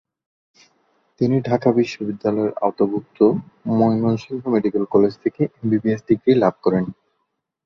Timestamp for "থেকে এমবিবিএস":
5.23-6.01